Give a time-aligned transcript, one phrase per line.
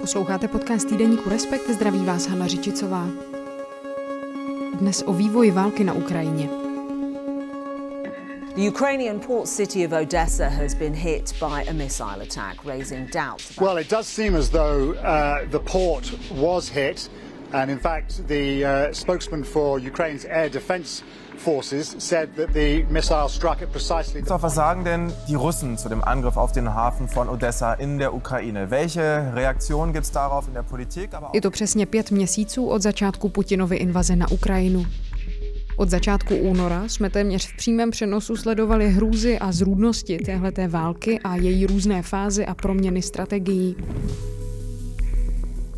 [0.00, 3.08] Posloucháte podcast týdeníku Respekt, zdraví vás Hana Řičicová.
[4.78, 6.48] Dnes o vývoji války na Ukrajině.
[8.54, 13.56] The Ukrainian port city of Odessa has been hit by a missile attack, raising doubts.
[13.60, 17.10] Well, it does seem as though uh, the port was hit,
[17.52, 21.02] and in fact, the uh, spokesman for Ukraine's air defense
[21.36, 24.22] forces said that the missile struck at precisely.
[24.26, 28.14] Was sagen denn die Russen zu dem Angriff auf den Hafen von Odessa in der
[28.14, 28.70] Ukraine?
[28.70, 31.10] Welche Reaktion gibt es darauf in der Politik?
[31.32, 34.86] Je to přesně pět měsíců od začátku Putinovy invaze na Ukrajinu.
[35.76, 41.36] Od začátku února jsme téměř v přímém přenosu sledovali hrůzy a zrůdnosti téhleté války a
[41.36, 43.76] její různé fázy a proměny strategií.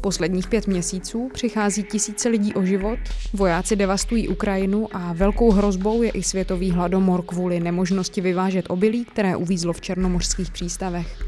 [0.04, 2.98] Posledních pět měsíců přichází tisíce lidí o život,
[3.32, 9.36] vojáci devastují Ukrajinu a velkou hrozbou je i světový hladomor kvůli nemožnosti vyvážet obilí, které
[9.36, 11.24] uvízlo v černomořských přístavech.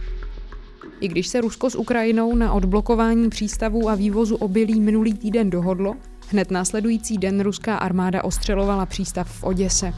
[1.01, 5.95] I když se Rusko s Ukrajinou na odblokování přístavů a vývozu obilí minulý týden dohodlo,
[6.29, 9.93] hned následující den ruská armáda ostřelovala přístav v Oděse.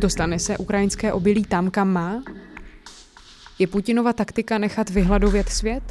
[0.00, 2.22] Dostane se ukrajinské obilí tam, kam má?
[3.60, 5.82] Je Putinova taktika nechat vyhladovět svět?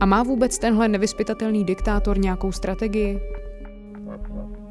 [0.00, 3.20] A má vůbec tenhle nevyspytatelný diktátor nějakou strategii?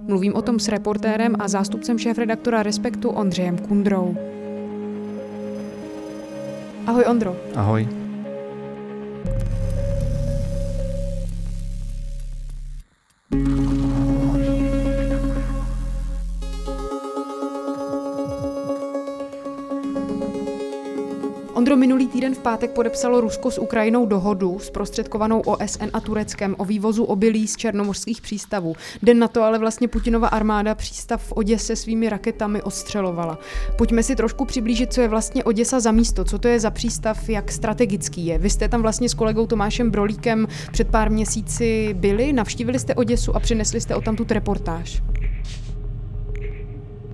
[0.07, 4.15] Mluvím o tom s reportérem a zástupcem šéf-redaktora Respektu Ondřejem Kundrou.
[6.87, 7.35] Ahoj Ondro.
[7.55, 7.87] Ahoj.
[22.23, 27.47] Týden v pátek podepsalo Rusko s Ukrajinou dohodu zprostředkovanou OSN a Tureckem o vývozu obilí
[27.47, 28.75] z černomořských přístavů.
[29.01, 33.39] Den na to ale vlastně Putinova armáda přístav v Oděse svými raketami ostřelovala.
[33.77, 37.29] Pojďme si trošku přiblížit, co je vlastně Oděsa za místo, co to je za přístav,
[37.29, 38.37] jak strategický je.
[38.37, 43.35] Vy jste tam vlastně s kolegou Tomášem Brolíkem před pár měsíci byli, navštívili jste Oděsu
[43.35, 45.03] a přinesli jste o tam tu reportáž.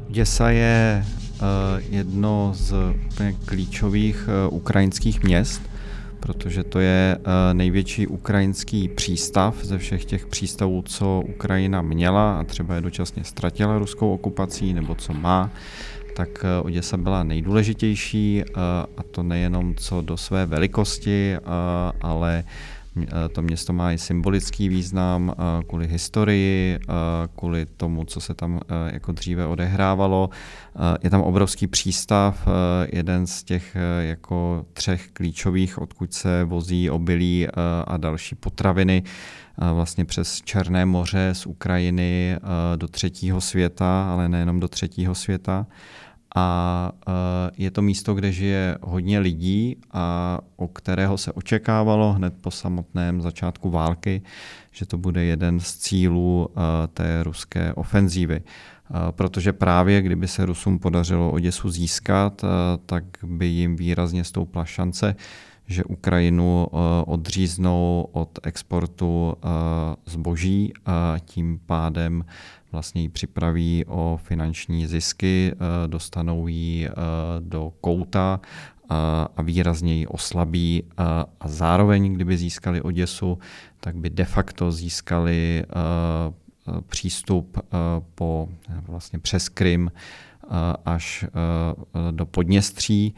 [0.09, 1.05] Oděsa je
[1.89, 2.73] jedno z
[3.11, 5.61] úplně klíčových eh, ukrajinských měst,
[6.19, 12.43] protože to je eh, největší ukrajinský přístav ze všech těch přístavů, co Ukrajina měla a
[12.43, 15.51] třeba je dočasně ztratila ruskou okupací nebo co má
[16.15, 18.43] tak Oděsa byla nejdůležitější
[18.97, 21.37] a to nejenom co do své velikosti,
[22.01, 22.78] ale Eh,
[23.31, 26.93] to město má i symbolický význam eh, kvůli historii, eh,
[27.35, 28.59] kvůli tomu, co se tam
[28.91, 30.29] jako dříve odehrávalo.
[31.03, 32.47] Je tam obrovský přístav,
[32.91, 37.47] jeden z těch jako třech klíčových, odkud se vozí obilí
[37.87, 39.03] a další potraviny
[39.73, 42.37] vlastně přes Černé moře z Ukrajiny
[42.75, 45.65] do třetího světa, ale nejenom do třetího světa
[46.35, 47.11] a e,
[47.57, 53.21] je to místo, kde žije hodně lidí a o kterého se očekávalo hned po samotném
[53.21, 54.21] začátku války,
[54.71, 58.35] že to bude jeden z cílů e, té ruské ofenzívy.
[58.35, 58.43] E,
[59.11, 62.45] protože právě kdyby se Rusům podařilo Oděsu získat,
[62.85, 65.15] tak by jim výrazně stoupla šance,
[65.67, 66.67] že Ukrajinu
[67.05, 69.33] odříznou od exportu
[70.05, 72.23] zboží a tím pádem
[72.71, 76.91] vlastně ji připraví o finanční zisky, eh, dostanou ji eh,
[77.39, 78.95] do kouta eh,
[79.37, 80.83] a výrazně ji oslabí
[81.39, 83.39] a zároveň, kdyby získali Oděsu,
[83.79, 85.65] tak by de facto získali
[86.87, 87.57] přístup
[88.15, 88.49] po,
[88.87, 89.91] vlastně přes Krym
[90.85, 91.25] až
[92.11, 93.15] do Podněstří,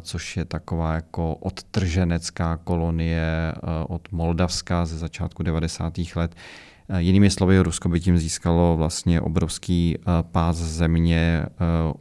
[0.00, 3.52] což je taková jako odtrženecká kolonie
[3.88, 5.92] od Moldavska ze začátku 90.
[6.16, 6.34] let,
[6.98, 11.48] jinými slovy, Rusko by tím získalo vlastně obrovský eh, pás země eh,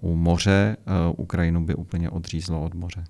[0.01, 0.77] u moře,
[1.17, 3.03] Ukrajinu by úplně odřízlo od moře.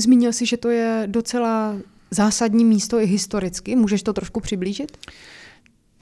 [0.00, 1.74] Zmínil si, že to je docela
[2.10, 3.76] zásadní místo i historicky.
[3.76, 4.96] Můžeš to trošku přiblížit?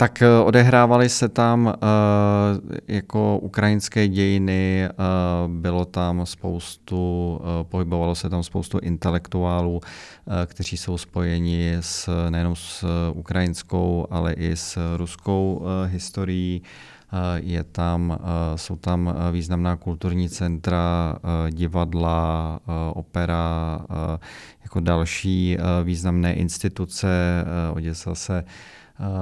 [0.00, 1.72] Tak odehrávaly se tam uh,
[2.88, 9.80] jako ukrajinské dějiny, uh, bylo tam spoustu, pohybovalo se tam spoustu intelektuálů,
[10.46, 12.84] kteří jsou spojeni s, nejenom s
[13.14, 16.62] ukrajinskou, ale i s ruskou historií.
[17.36, 18.18] Je tam,
[18.56, 21.18] jsou tam významná kulturní centra,
[21.50, 22.60] divadla,
[22.94, 23.80] opera,
[24.62, 27.44] jako další významné instituce.
[27.72, 28.77] Oděsa se Eh,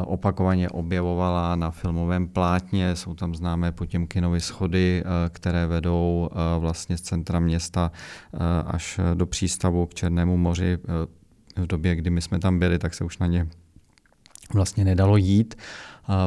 [0.06, 2.96] opakovaně objevovala na filmovém plátně.
[2.96, 7.93] Jsou tam známé Potěmkinovy schody, eh, které vedou eh, vlastně z centra města
[8.67, 10.78] až do přístavu k Černému moři.
[11.56, 13.49] V době, kdy my jsme tam byli, tak se už na ně
[14.55, 15.55] vlastně nedalo jít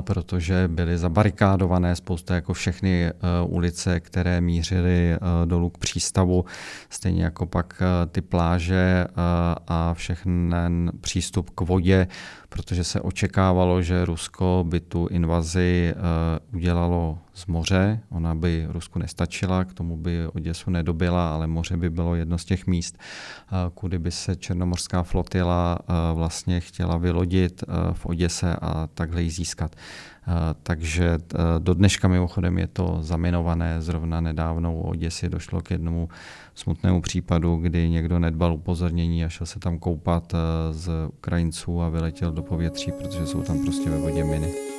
[0.02, 3.14] protože byly zabarikádované spousta jako všechny e,
[3.46, 6.46] ulice, které mířily e, dolů k přístavu,
[6.90, 9.06] stejně jako pak e, ty pláže
[9.68, 10.30] a všechny
[11.02, 12.08] přístup k vodě
[12.50, 15.94] protože se očekávalo, že Rusko by tu invazi
[16.54, 18.00] udělalo z moře.
[18.10, 22.46] Ona by Rusku nestačila, k tomu by Oděsu nedobila, ale moře by bylo jedno z
[22.46, 22.98] těch míst,
[23.74, 25.80] kudy by se černomorská flotila
[26.14, 29.69] vlastně chtěla vylodit v Oděse a takhle ji získat.
[30.64, 31.18] Takže
[31.60, 33.82] do dneška mimochodem je to zaminované.
[33.82, 36.10] Zrovna nedávno u Oděsy došlo k jednomu
[36.56, 40.34] smutnému případu, kdy někdo nedbal upozornění a šel se tam koupat
[40.72, 44.79] z Ukrajinců a vyletěl do povětří, protože jsou tam prostě ve vodě miny.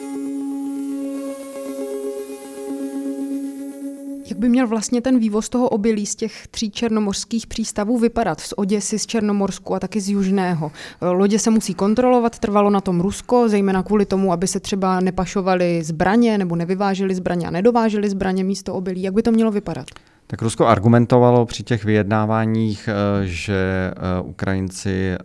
[4.31, 8.41] Jak by měl vlastně ten vývoz toho obilí z těch tří černomorských přístavů vypadat?
[8.41, 10.73] Z Oděsy, z Černomorsku a taky z Južného.
[11.00, 15.82] Lodě se musí kontrolovat, trvalo na tom Rusko, zejména kvůli tomu, aby se třeba nepašovaly
[15.82, 19.03] zbraně nebo nevyvážely zbraně a nedovážely zbraně místo obilí.
[19.03, 19.87] Jak by to mělo vypadat?
[20.31, 25.19] Tak Rusko argumentovalo při těch vyjednáváních, eh, že eh, Ukrajinci eh,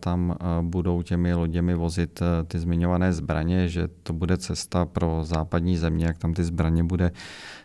[0.00, 6.06] tam budou těmi loděmi vozit ty zmiňované zbraně, že to bude cesta pro západní země,
[6.06, 7.10] jak tam ty zbraně bude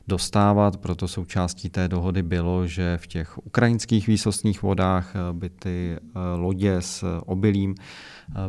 [0.07, 0.77] dostávat.
[0.77, 5.97] Proto součástí té dohody bylo, že v těch ukrajinských výsostních vodách by ty
[6.35, 7.75] lodě s obilím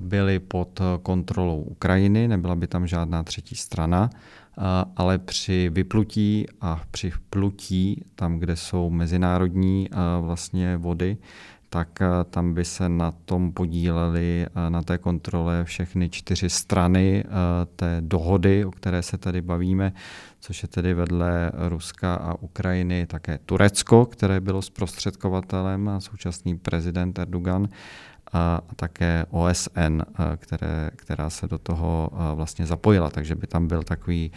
[0.00, 4.11] byly pod kontrolou Ukrajiny, nebyla by tam žádná třetí strana
[4.97, 9.89] ale při vyplutí a při plutí, tam, kde jsou mezinárodní
[10.21, 11.17] vlastně vody,
[11.69, 11.99] tak
[12.31, 17.25] tam by se na tom podílely na té kontrole všechny čtyři strany
[17.77, 19.93] té dohody, o které se tady bavíme,
[20.41, 27.19] což je tedy vedle Ruska a Ukrajiny také Turecko, které bylo zprostředkovatelem a současný prezident
[27.19, 27.69] Erdogan
[28.34, 30.02] a také OSN,
[30.36, 33.10] které, která se do toho vlastně zapojila.
[33.10, 34.32] Takže by tam byl takový,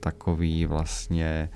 [0.00, 1.50] takový vlastně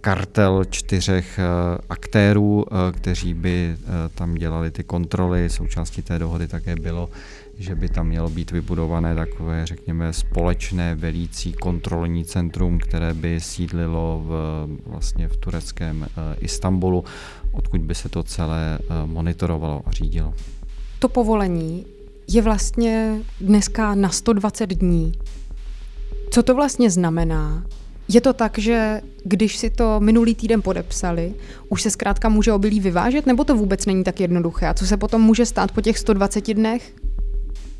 [0.00, 1.40] kartel čtyřech
[1.88, 3.76] aktérů, kteří by
[4.14, 5.50] tam dělali ty kontroly.
[5.50, 7.10] Součástí té dohody také bylo,
[7.58, 14.22] že by tam mělo být vybudované takové, řekněme, společné velící kontrolní centrum, které by sídlilo
[14.26, 16.06] v, vlastně v tureckém
[16.40, 17.04] Istanbulu
[17.54, 20.34] odkud by se to celé eh, monitorovalo a řídilo.
[20.98, 21.86] To povolení
[22.28, 25.12] je vlastně dneska na 120 dní.
[26.30, 27.66] Co to vlastně znamená?
[28.08, 31.34] Je to tak, že když si to minulý týden podepsali,
[31.68, 34.68] už se zkrátka může obilí vyvážet, nebo to vůbec není tak jednoduché?
[34.68, 36.94] A co se potom může stát po těch 120 dnech?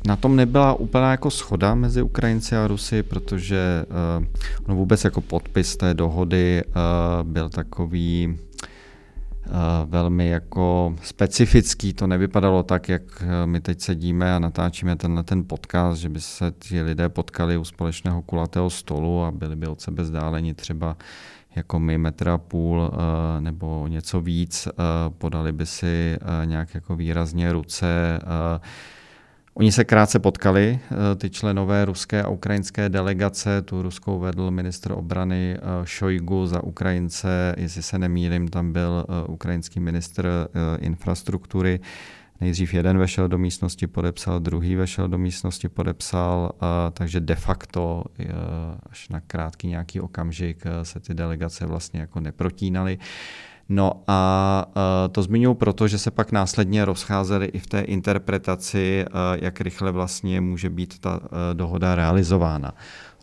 [0.07, 3.85] Na tom nebyla úplná jako schoda mezi Ukrajinci a Rusy, protože
[4.19, 4.25] uh,
[4.67, 6.73] no vůbec jako podpis té dohody uh,
[7.23, 8.37] byl takový
[9.47, 11.93] Eh, velmi jako specifický.
[11.93, 16.53] To nevypadalo tak, jak my teď sedíme a natáčíme tenhle ten podcast, že by se
[16.59, 20.97] ti lidé potkali u společného kulatého stolu a byli by od sebe vzdáleni třeba
[21.55, 22.91] jako my metr a půl
[23.39, 24.67] nebo něco víc,
[25.17, 28.19] podali by si nějak jako výrazně ruce,
[29.57, 33.61] Oni se krátce potkali, eh, ty členové ruské a ukrajinské delegace.
[33.61, 39.27] Tu ruskou vedl ministr obrany Šojgu eh, za Ukrajince, jestli se nemýlím, tam byl eh,
[39.27, 40.49] ukrajinský ministr
[40.79, 41.79] infrastruktury.
[42.41, 46.51] Nejdřív jeden vešel do místnosti, podepsal, druhý vešel do místnosti, podepsal,
[46.93, 48.03] takže de facto
[48.89, 52.97] až na krátký nějaký okamžik se ty delegace vlastně jako neprotínaly.
[53.69, 54.65] No a
[55.11, 59.05] to zmiňuji proto, že se pak následně rozcházely i v té interpretaci,
[59.41, 61.19] jak rychle vlastně může být ta
[61.53, 62.73] dohoda realizována.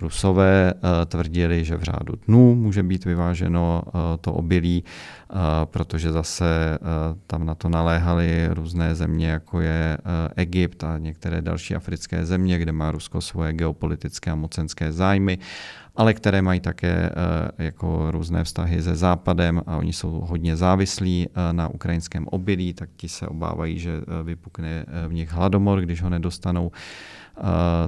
[0.00, 0.74] Rusové
[1.06, 3.82] tvrdili, že v řádu dnů může být vyváženo
[4.20, 4.84] to obilí,
[5.64, 6.78] protože zase
[7.26, 9.98] tam na to naléhaly různé země, jako je
[10.36, 15.38] Egypt a některé další africké země, kde má Rusko svoje geopolitické a mocenské zájmy
[15.96, 21.26] ale které mají také eh, jako různé vztahy se Západem a oni jsou hodně závislí
[21.28, 26.02] eh, na ukrajinském obilí, tak ti se obávají, že eh, vypukne v nich hladomor, když
[26.02, 26.70] ho nedostanou.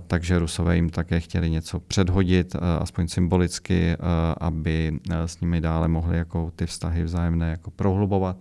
[0.06, 3.96] Takže Rusové jim také chtěli něco předhodit, aspoň symbolicky,
[4.40, 8.36] aby s nimi dále mohli jako ty vztahy vzájemné jako prohlubovat.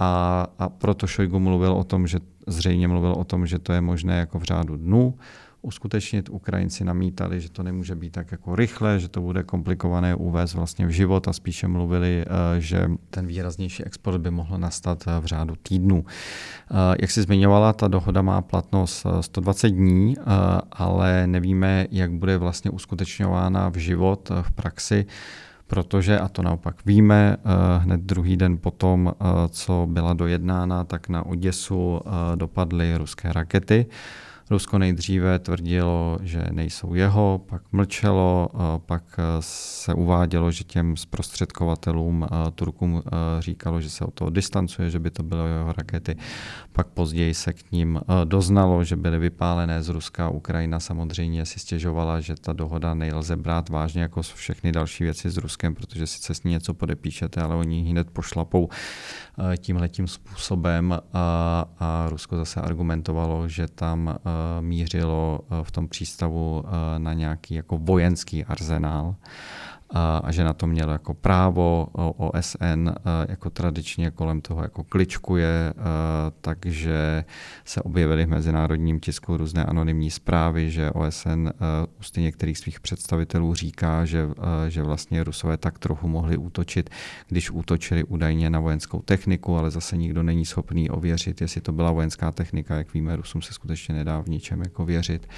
[0.00, 3.80] A, a proto Šojgu mluvil o tom, že zřejmě mluvil o tom, že to je
[3.80, 5.14] možné jako v řádu dnů
[5.62, 6.28] uskutečnit.
[6.28, 10.86] Ukrajinci namítali, že to nemůže být tak jako rychle, že to bude komplikované uvést vlastně
[10.86, 15.24] v život a spíše mluvili, eh, že ten výraznější export by mohl nastat eh, v
[15.24, 16.04] řádu týdnů.
[16.06, 20.16] Eh, jak si zmiňovala, ta dohoda má platnost 120 dní,
[20.72, 25.06] ale nevíme, jak bude vlastně uskutečňována v život, v praxi
[25.66, 27.36] protože, a to naopak víme,
[27.78, 29.14] hned druhý den potom,
[29.48, 32.00] co byla dojednána, tak na Oděsu
[32.34, 33.86] dopadly ruské rakety.
[34.50, 38.48] Rusko nejdříve tvrdilo, že nejsou jeho, pak mlčelo,
[38.86, 39.02] pak
[39.40, 43.02] se uvádělo, že těm zprostředkovatelům Turkům
[43.38, 46.16] říkalo, že se o toho distancuje, že by to byly jeho rakety.
[46.72, 50.28] Pak později se k ním doznalo, že byly vypálené z Ruska.
[50.28, 55.36] Ukrajina samozřejmě si stěžovala, že ta dohoda nejlze brát vážně jako všechny další věci s
[55.36, 58.68] Ruskem, protože sice s ní něco podepíšete, ale oni hned pošlapou
[59.58, 64.18] tímhletím způsobem a Rusko zase argumentovalo, že tam
[64.60, 66.64] mířilo v tom přístavu
[66.98, 69.14] na nějaký jako vojenský arzenál
[69.94, 72.88] a že na to mělo jako právo OSN
[73.28, 75.74] jako tradičně kolem toho jako kličkuje,
[76.40, 77.24] takže
[77.64, 81.48] se objevily v mezinárodním tisku různé anonymní zprávy, že OSN
[82.00, 84.28] ústy některých svých představitelů říká, že,
[84.68, 86.90] že vlastně Rusové tak trochu mohli útočit,
[87.28, 91.90] když útočili údajně na vojenskou techniku, ale zase nikdo není schopný ověřit, jestli to byla
[91.92, 95.28] vojenská technika, jak víme, Rusům se skutečně nedá v ničem jako věřit.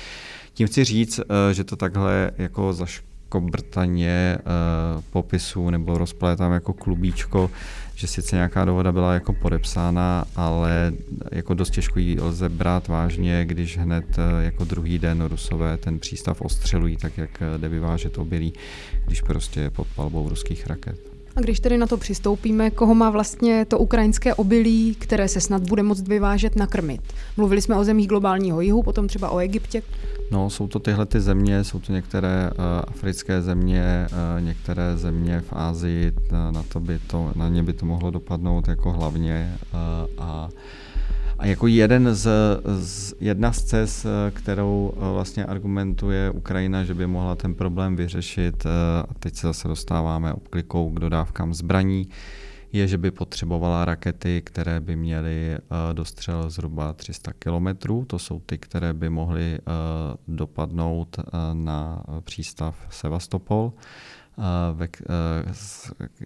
[0.53, 1.21] Tím chci říct,
[1.53, 3.03] že to takhle jako zaš
[3.33, 7.51] kobrtaně uh, popisů nebo rozplétám jako klubíčko,
[7.95, 10.93] že sice nějaká dohoda byla jako podepsána, ale
[11.33, 15.99] jako dost těžko ji lze brát vážně, když hned uh, jako druhý den Rusové ten
[15.99, 18.53] přístav ostřelují, tak jak jde vyvážet obilí,
[19.07, 21.12] když prostě je pod palbou ruských raket.
[21.37, 25.63] A když tedy na to přistoupíme, koho má vlastně to ukrajinské obilí, které se snad
[25.63, 27.01] bude moct vyvážet, nakrmit?
[27.37, 29.83] Mluvili jsme o zemích globálního jihu, potom třeba o Egyptě.
[30.31, 35.41] No, jsou to tyhle ty země, jsou to některé uh, africké země, uh, některé země
[35.41, 39.79] v Ázii, na, to by to, na ně by to mohlo dopadnout jako hlavně uh,
[40.25, 40.49] a
[41.43, 42.29] a jako jeden z,
[42.81, 48.67] z, jedna z cest, kterou vlastně argumentuje Ukrajina, že by mohla ten problém vyřešit,
[49.09, 52.09] a teď se zase dostáváme obklikou k dodávkám zbraní,
[52.73, 55.59] je, že by potřebovala rakety, které by měly
[55.93, 57.67] dostřel zhruba 300 km.
[58.07, 59.59] To jsou ty, které by mohly
[60.29, 61.17] dopadnout
[61.53, 63.73] na přístav Sevastopol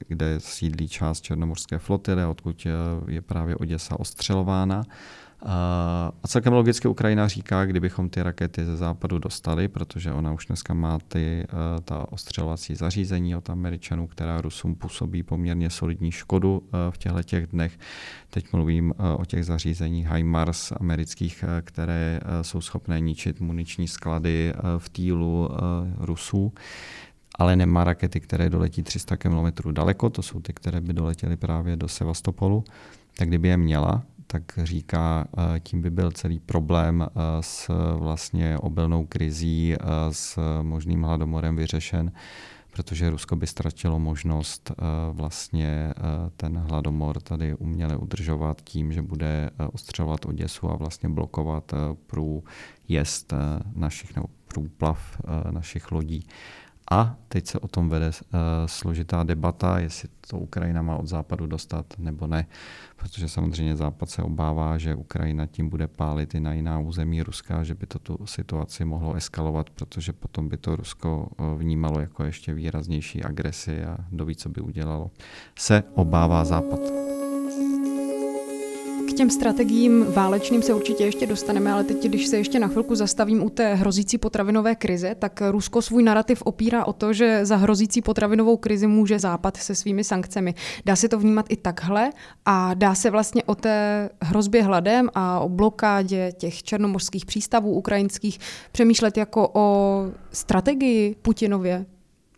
[0.08, 2.66] kde sídlí část Černomorské flotily, odkud
[3.08, 4.82] je právě Oděsa ostřelována.
[6.22, 10.74] A celkem logicky Ukrajina říká, kdybychom ty rakety ze západu dostali, protože ona už dneska
[10.74, 11.46] má ty,
[11.84, 17.78] ta ostřelovací zařízení od Američanů, která Rusům působí poměrně solidní škodu v těchto těch dnech.
[18.30, 25.50] Teď mluvím o těch zařízeních HIMARS amerických, které jsou schopné ničit muniční sklady v týlu
[25.98, 26.52] Rusů
[27.36, 31.76] ale nemá rakety, které doletí 300 km daleko, to jsou ty, které by doletěly právě
[31.76, 32.64] do Sevastopolu,
[33.18, 38.58] tak kdyby je měla, tak říká, eh, tím by byl celý problém eh, s vlastně
[38.58, 39.78] obilnou krizí, eh,
[40.10, 42.12] s možným hladomorem vyřešen,
[42.72, 44.72] protože Rusko by ztratilo možnost
[45.12, 45.94] vlastně
[46.36, 51.74] ten hladomor tady uměle udržovat tím, že bude ostřelovat Oděsu a vlastně blokovat
[52.06, 53.32] průjezd
[53.74, 56.26] našich nebo průplav našich lodí.
[56.90, 61.46] A teď se o tom vede uh, složitá debata, jestli to Ukrajina má od západu
[61.46, 62.46] dostat nebo ne,
[62.96, 67.64] protože samozřejmě západ se obává, že Ukrajina tím bude pálit i na jiná území Ruska,
[67.64, 72.24] že by to tu situaci mohlo eskalovat, protože potom by to Rusko uh, vnímalo jako
[72.24, 75.10] ještě výraznější agresi a kdo ví, co by udělalo.
[75.58, 76.80] Se obává západ
[79.16, 83.42] těm strategiím válečným se určitě ještě dostaneme, ale teď, když se ještě na chvilku zastavím
[83.42, 88.02] u té hrozící potravinové krize, tak Rusko svůj narrativ opírá o to, že za hrozící
[88.02, 90.54] potravinovou krizi může Západ se svými sankcemi.
[90.86, 92.10] Dá se to vnímat i takhle
[92.44, 98.38] a dá se vlastně o té hrozbě hladem a o blokádě těch černomorských přístavů ukrajinských
[98.72, 101.86] přemýšlet jako o strategii Putinově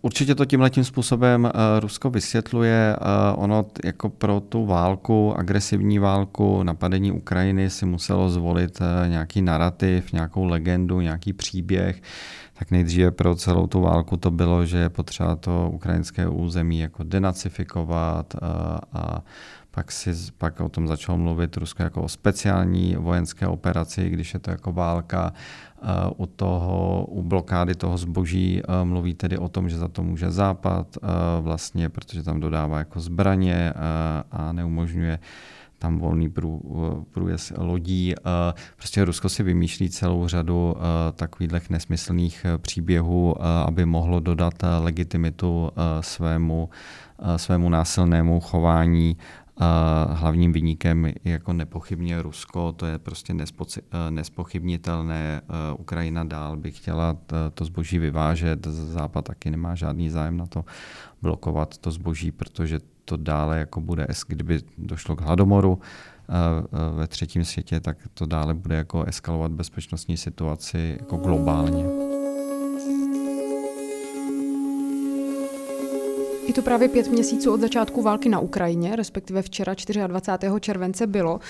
[0.02, 1.50] Určitě to tímhle tím způsobem uh,
[1.80, 2.96] Rusko vysvětluje.
[3.00, 9.42] Uh, ono jako pro tu válku, agresivní válku, napadení Ukrajiny si muselo zvolit uh, nějaký
[9.42, 12.02] narrativ, nějakou legendu, nějaký příběh.
[12.58, 17.02] Tak nejdříve pro celou tu válku to bylo, že je potřeba to ukrajinské území jako
[17.02, 18.48] denacifikovat uh,
[18.92, 19.22] a
[19.78, 24.40] pak, si, pak o tom začalo mluvit Rusko jako o speciální vojenské operaci, když je
[24.40, 25.32] to jako válka.
[26.16, 30.98] U, toho, u blokády toho zboží mluví tedy o tom, že za to může Západ,
[31.40, 33.72] vlastně, protože tam dodává jako zbraně
[34.30, 35.18] a neumožňuje
[35.78, 36.62] tam volný prů,
[37.10, 38.14] průjezd lodí.
[38.76, 40.76] Prostě Rusko si vymýšlí celou řadu
[41.14, 45.70] takových nesmyslných příběhů, aby mohlo dodat legitimitu
[46.00, 46.68] svému,
[47.36, 49.16] svému násilnému chování
[50.10, 55.40] hlavním vyníkem je jako nepochybně Rusko, to je prostě eh, nespochybnitelné.
[55.42, 57.16] Eh, Ukrajina dál by chtěla
[57.54, 60.64] to zboží vyvážet, Západ taky nemá žádný zájem na to
[61.22, 65.78] blokovat to zboží, protože to dále jako bude, kdyby došlo k hladomoru,
[66.92, 72.07] ve třetím světě, tak to dále bude jako eskalovat bezpečnostní situaci jako globálně.
[76.48, 79.74] Je to právě pět měsíců od začátku války na Ukrajině, respektive včera
[80.06, 80.60] 24.
[80.60, 81.40] července bylo.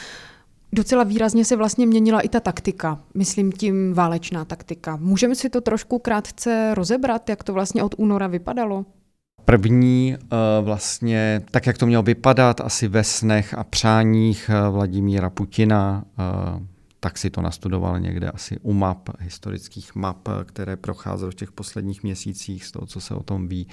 [0.72, 4.96] Docela výrazně se vlastně měnila i ta taktika, myslím tím válečná taktika.
[4.96, 8.84] Můžeme si to trošku krátce rozebrat, jak to vlastně od února vypadalo?
[9.44, 15.30] První eh, vlastně, tak jak to mělo vypadat, asi ve snech a přáních eh, Vladimíra
[15.30, 16.22] Putina, eh,
[17.00, 22.02] tak si to nastudoval někde asi u map, historických map, které procházely v těch posledních
[22.02, 23.68] měsících, z toho, co se o tom ví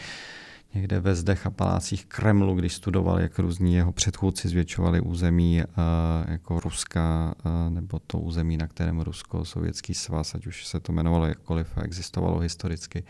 [0.75, 5.74] někde ve zdech a palácích Kremlu, když studoval, jak různí jeho předchůdci zvětšovali území uh,
[6.32, 10.91] jako Ruska, uh, nebo to území, na kterém Rusko, Sovětský svaz, ať už se to
[10.91, 13.03] jmenovalo jakkoliv a existovalo historicky,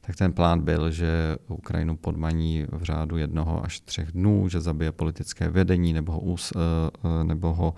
[0.00, 4.92] tak ten plán byl, že Ukrajinu podmaní v řádu jednoho až třech dnů, že zabije
[4.92, 7.74] politické vedení nebo ho, us, uh, nebo ho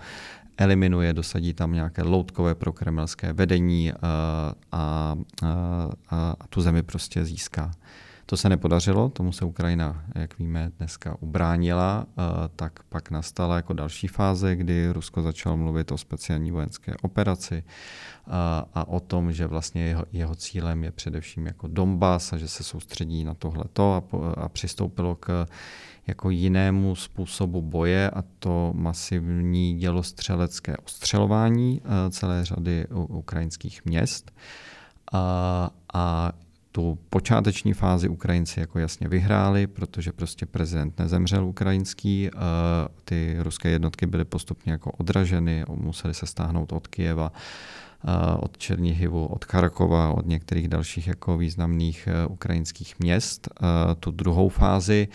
[0.57, 3.97] eliminuje, dosadí tam nějaké loutkové prokremelské vedení a,
[4.71, 7.71] a, a, a tu zemi prostě získá.
[8.27, 12.05] To se nepodařilo, tomu se Ukrajina, jak víme, dneska ubránila.
[12.55, 17.63] Tak pak nastala jako další fáze, kdy Rusko začalo mluvit o speciální vojenské operaci
[18.27, 22.47] a, a o tom, že vlastně jeho, jeho cílem je především jako Donbass a že
[22.47, 24.03] se soustředí na tohleto a,
[24.37, 25.45] a přistoupilo k
[26.07, 34.31] jako jinému způsobu boje a to masivní dělostřelecké ostřelování celé řady ukrajinských měst.
[35.13, 36.31] A, a
[36.75, 42.29] tu počáteční fázi Ukrajinci jako jasně vyhráli, protože prostě prezident nezemřel ukrajinský,
[43.05, 47.31] ty ruské jednotky byly postupně jako odraženy, museli se stáhnout od Kijeva,
[48.39, 53.49] od Černihivu, od Charkova, od některých dalších jako významných e, ukrajinských měst.
[53.99, 55.07] Tu druhou fázi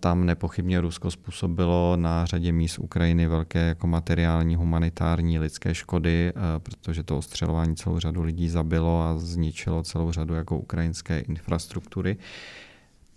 [0.00, 7.02] tam nepochybně Rusko způsobilo na řadě míst Ukrajiny velké jako materiální, humanitární, lidské škody, protože
[7.02, 12.16] to ostřelování celou řadu lidí zabilo a zničilo celou řadu jako ukrajinské infrastruktury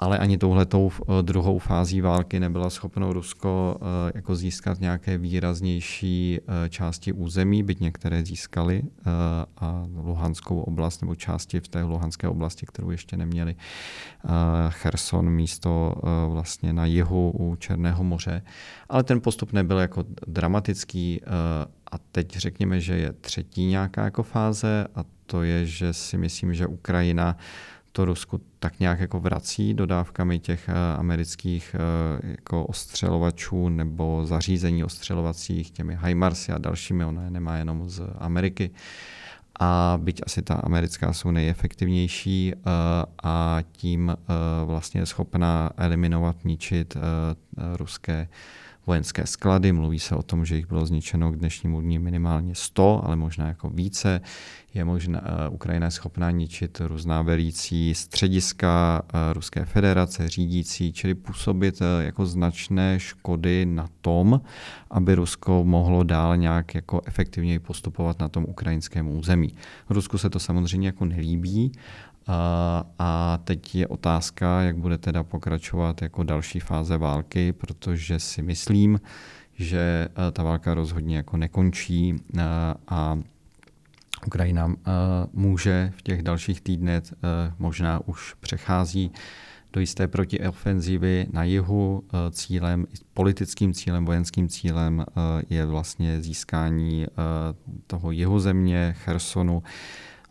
[0.02, 6.40] ale ani touhletou eh, druhou fází války nebyla schopno Rusko eh, jako získat nějaké výraznější
[6.40, 8.84] eh, části území, byť některé získali
[9.58, 13.56] a Luhanskou oblast nebo části v té Luhanské oblasti, kterou ještě neměli
[14.70, 15.96] Cherson místo
[16.30, 18.42] vlastně na jihu u Černého moře.
[18.90, 21.22] Ale ten postup nebyl jako dramatický
[21.92, 26.54] a teď řekněme, že je třetí nějaká jako fáze a to je, že si myslím,
[26.54, 27.38] že Ukrajina
[27.92, 34.84] to Rusku tak nějak jako vrací dodávkami těch eh, amerických eh, jako ostřelovačů nebo zařízení
[34.84, 38.72] ostřelovacích, těmi HIMARSy a dalšími, ona je nemá jenom z Ameriky.
[39.60, 42.60] A byť asi ta americká jsou nejefektivnější eh,
[43.24, 44.16] a tím
[44.66, 46.98] vlastně je schopná eliminovat, ničit
[47.76, 48.28] ruské
[48.86, 49.72] vojenské sklady.
[49.72, 53.48] Mluví se o tom, že jich bylo zničeno k dnešnímu dní minimálně 100, ale možná
[53.48, 54.22] jako více.
[54.74, 61.16] Je možná, uh, Ukrajina je schopná ničit různá velící střediska uh, Ruské federace, řídící, čili
[61.16, 64.42] působit uh, jako značné škody na tom,
[64.92, 69.56] aby Rusko mohlo dál nějak jako efektivněji postupovat na tom ukrajinském území.
[69.90, 71.72] Rusku se to samozřejmě jako nelíbí,
[72.32, 78.42] a, a teď je otázka, jak bude teda pokračovat jako další fáze války, protože si
[78.42, 79.02] myslím,
[79.54, 83.20] že e, ta válka rozhodně jako nekončí a, e, a
[84.26, 84.74] Ukrajina a, e,
[85.34, 87.04] může v těch dalších týdnech
[87.60, 89.12] možná už přechází
[89.74, 92.04] do jisté protiofenzivy na jihu.
[92.32, 95.06] Cílem, politickým cílem, vojenským cílem
[95.50, 97.06] je vlastně získání
[97.88, 99.64] toho jihu země, Chersonu,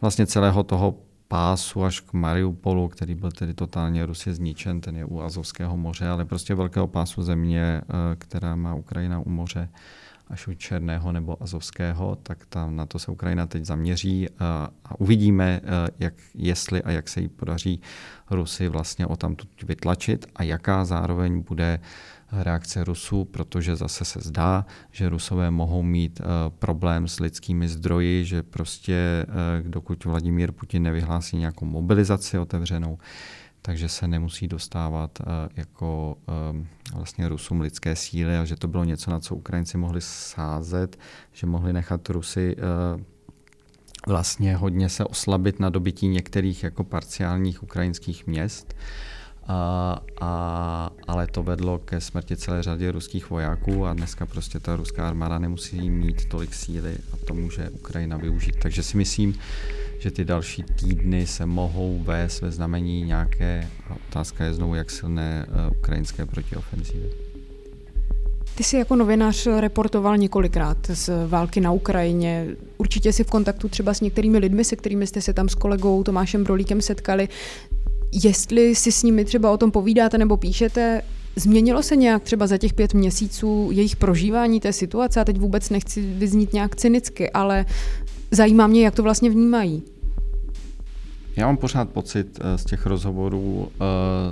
[0.01, 0.95] vlastně celého toho
[1.31, 6.09] pásu až k Mariupolu, který byl tedy totálně Rusě zničen, ten je u Azovského moře,
[6.09, 9.69] ale prostě velkého pásu země, eh, která má Ukrajina u moře
[10.29, 15.01] až u Černého nebo Azovského, tak tam na to se Ukrajina teď zaměří a, a
[15.01, 17.81] uvidíme, eh, jak, jestli a jak se jí podaří
[18.31, 21.81] Rusy vlastně o tam vytlačit a jaká zároveň bude
[22.33, 26.27] reakce Rusů, protože zase se zdá, že Rusové mohou mít uh,
[26.59, 32.99] problém s lidskými zdroji, že prostě uh, dokud Vladimír Putin nevyhlásí nějakou mobilizaci otevřenou,
[33.63, 36.17] takže se nemusí dostávat uh, jako
[36.95, 40.99] vlastně Rusům lidské síly a že to bylo něco, na co Ukrajinci mohli sázet,
[41.33, 42.57] že mohli nechat Rusy
[44.07, 48.75] vlastně hodně se oslabit na dobytí některých jako parciálních ukrajinských měst.
[49.51, 54.77] A, a, ale to vedlo ke smrti celé řady ruských vojáků a dneska prostě ta
[54.77, 58.55] ruská armáda nemusí mít tolik síly a to může Ukrajina využít.
[58.63, 59.35] Takže si myslím,
[59.99, 64.91] že ty další týdny se mohou vést ve znamení nějaké, a otázka je znovu, jak
[64.91, 67.11] silné uh, ukrajinské protiofenzívy.
[68.55, 72.47] Ty jsi jako novinář reportoval několikrát z války na Ukrajině.
[72.79, 76.03] Určitě si v kontaktu třeba s některými lidmi, se kterými jste se tam s kolegou
[76.03, 77.29] Tomášem Brolíkem setkali.
[78.13, 81.03] Jestli si s nimi třeba o tom povídáte nebo píšete,
[81.37, 85.21] Změnilo se nějak třeba za těch pět měsíců jejich prožívání té situace?
[85.21, 87.67] A teď vůbec nechci vyznít nějak cynicky, ale
[88.31, 89.83] zajímá mě, jak to vlastně vnímají.
[91.37, 93.85] Já mám pořád pocit eh, z těch rozhovorů eh,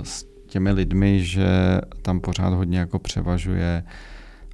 [0.03, 1.47] s těmi lidmi, že
[2.01, 3.83] tam pořád hodně jako převažuje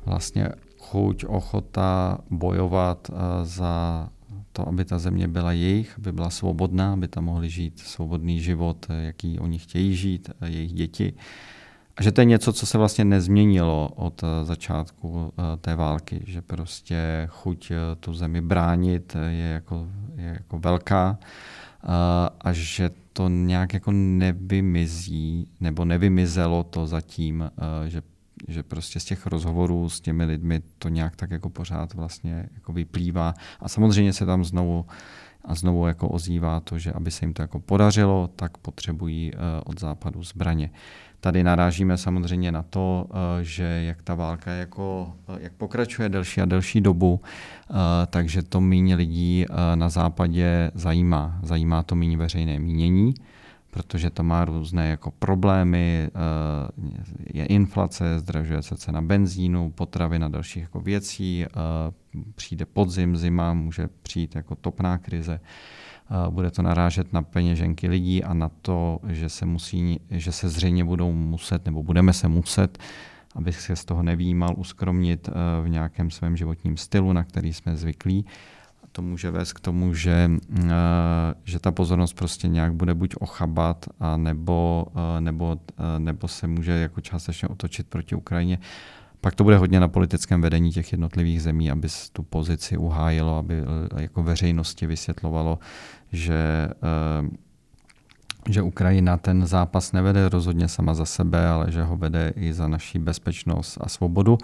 [0.05, 4.09] vlastně chuť, ochota bojovat eh, za
[4.55, 8.85] to, aby ta země byla jejich, aby byla svobodná, aby tam mohli žít svobodný život,
[9.01, 11.13] jaký oni chtějí žít, jejich děti.
[11.97, 17.27] A že to je něco, co se vlastně nezměnilo od začátku té války, že prostě
[17.31, 21.19] chuť tu zemi bránit je jako, je jako velká
[22.41, 27.51] a že to nějak jako nevymizí, nebo nevymizelo to zatím,
[27.87, 28.01] že,
[28.47, 32.73] že prostě z těch rozhovorů s těmi lidmi to nějak tak jako pořád vlastně jako
[32.73, 33.33] vyplývá.
[33.59, 34.85] A samozřejmě se tam znovu
[35.45, 39.31] a znovu jako ozývá to, že aby se jim to jako podařilo, tak potřebují
[39.65, 40.69] od západu zbraně.
[41.25, 46.41] Tady narážíme samozřejmě na to, eh, že jak ta válka jako, eh, jak pokračuje delší
[46.41, 47.73] a delší dobu, eh,
[48.07, 49.45] takže to méně lidí
[49.75, 51.39] na západě zajímá.
[51.43, 53.13] Zajímá to méně veřejné mínění,
[53.75, 56.09] protože to má různé jako problémy,
[57.33, 61.45] je inflace, zdražuje se cena benzínu, potravy a dalších jako věcí,
[62.35, 65.39] přijde podzim, zima, může přijít jako topná krize
[66.29, 70.83] bude to narážet na peněženky lidí a na to, že se, musí, že se zřejmě
[70.83, 72.77] budou muset, nebo budeme se muset,
[73.35, 75.31] abych se z toho nevýjímal, uskromnit eh,
[75.63, 78.25] v nějakém svém životním stylu, na který jsme zvyklí.
[78.95, 80.69] To může vést k tomu, že, eh,
[81.43, 85.57] že ta pozornost prostě nějak bude buď ochabat, a nebo, eh, nebo,
[85.97, 88.59] nebo se může jako částečně otočit proti Ukrajině.
[89.21, 93.63] Pak to bude hodně na politickém vedení těch jednotlivých zemí, aby tu pozici uhájilo, aby
[93.97, 95.59] jako veřejnosti vysvětlovalo,
[96.11, 97.29] že, eh,
[98.49, 102.67] že Ukrajina ten zápas nevede rozhodně sama za sebe, ale že ho vede i za
[102.67, 104.37] naší bezpečnost a svobodu.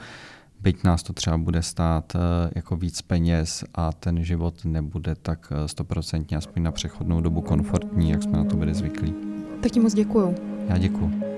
[0.61, 2.19] Byť nás to třeba bude stát eh,
[2.55, 8.09] jako víc peněz a ten život nebude tak eh, stoprocentně, aspoň na přechodnou dobu komfortní,
[8.09, 9.13] jak jsme na to byli zvyklí.
[9.61, 10.35] Tak ti moc děkuju.
[10.67, 11.31] Já děkuju.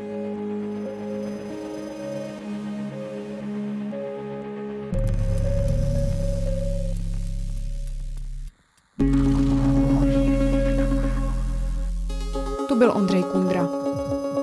[12.84, 13.70] byl Ondřej Kundra.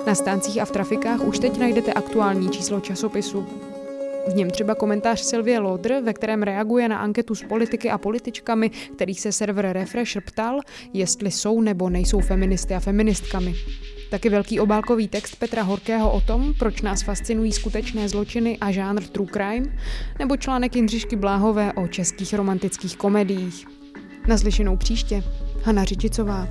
[0.07, 3.70] Na stáncích a v trafikách už teď najdete aktuální číslo časopisu.
[4.29, 8.71] V něm třeba komentář Silvie Lodr, ve kterém reaguje na anketu s politiky a političkami,
[8.95, 10.61] kterých se server Refresher ptal,
[10.93, 13.55] jestli jsou nebo nejsou feministy a feministkami.
[14.11, 19.03] Taky velký obálkový text Petra Horkého o tom, proč nás fascinují skutečné zločiny a žánr
[19.03, 19.79] true crime,
[20.19, 23.67] nebo článek Jindřišky Bláhové o českých romantických komediích.
[24.27, 25.23] Naslyšenou příště.
[25.63, 26.49] Hana Řičicová.